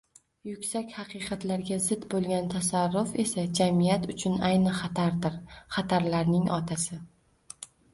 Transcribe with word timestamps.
Yuksak 0.51 0.95
haqiqatlarga 0.95 1.77
zid 1.89 2.07
bo‘lgan 2.15 2.49
tasarruf 2.55 3.13
esa 3.27 3.45
jamiyat 3.61 4.11
uchun 4.17 4.41
ayni 4.51 4.75
xatardir– 4.83 5.41
xatarlarning 5.79 6.55
otasi. 6.63 7.05